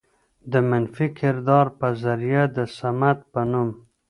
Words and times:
د 0.51 0.53
منفي 0.69 1.07
کردار 1.19 1.67
په 1.79 1.87
ذريعه 2.03 2.45
د 2.55 2.57
صمد 2.77 3.17
په 3.31 3.41
نوم 3.51 3.69